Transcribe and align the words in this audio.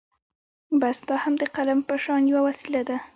بس 0.81 0.97
دا 1.09 1.15
هم 1.23 1.33
د 1.41 1.43
قلم 1.55 1.79
په 1.87 1.95
شان 2.03 2.21
يوه 2.31 2.41
وسيله 2.47 2.81
ده. 2.89 2.97